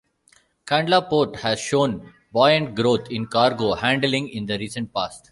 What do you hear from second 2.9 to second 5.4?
in cargo handling in the recent past.